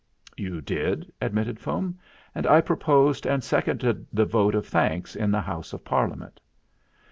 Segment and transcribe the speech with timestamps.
[0.35, 1.99] "You did," admitted Fum,
[2.33, 6.41] "and I pro posed and seconded the vote of thanks in the House of Parliament."